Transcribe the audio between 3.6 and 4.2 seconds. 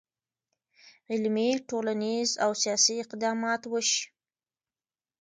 وشي.